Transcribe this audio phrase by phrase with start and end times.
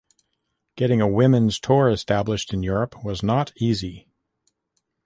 [0.77, 4.07] Getting a women's tour established in Europe was not easy.